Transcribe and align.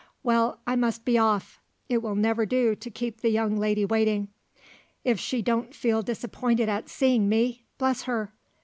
Well, 0.23 0.59
I 0.65 0.75
must 0.75 1.05
be 1.05 1.19
off! 1.19 1.61
It 1.87 2.01
will 2.01 2.15
never 2.15 2.43
do 2.43 2.73
to 2.73 2.89
keep 2.89 3.21
the 3.21 3.29
young 3.29 3.55
lady 3.55 3.85
waiting. 3.85 4.29
If 5.03 5.19
she 5.19 5.43
don't 5.43 5.75
feel 5.75 6.01
disappointed 6.01 6.67
at 6.69 6.89
seeing 6.89 7.29
me, 7.29 7.65
bless 7.77 8.01
her! 8.05 8.33